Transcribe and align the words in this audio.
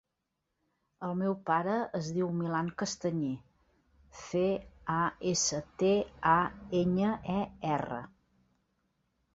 El 1.07 1.11
meu 1.17 1.35
pare 1.49 1.75
es 1.99 2.07
diu 2.15 2.31
Milan 2.39 2.71
Castañer: 2.83 3.35
ce, 4.23 4.43
a, 4.95 4.99
essa, 5.35 5.61
te, 5.85 5.93
a, 6.35 6.39
enya, 6.83 7.15
e, 7.37 7.39
erra. 7.79 8.03